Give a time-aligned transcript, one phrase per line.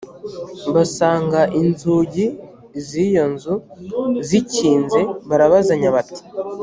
[0.75, 2.25] basanga inzugi
[2.87, 3.53] z iyo nzu
[4.27, 6.21] zikinze barabazanya bati